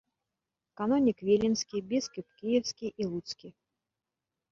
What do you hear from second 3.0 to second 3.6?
і луцкі.